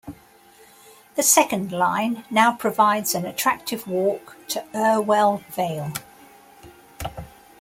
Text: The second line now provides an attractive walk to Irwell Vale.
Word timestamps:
The 1.13 1.21
second 1.21 1.71
line 1.71 2.25
now 2.31 2.53
provides 2.55 3.13
an 3.13 3.23
attractive 3.23 3.85
walk 3.87 4.35
to 4.47 4.65
Irwell 4.73 5.43
Vale. 5.51 5.91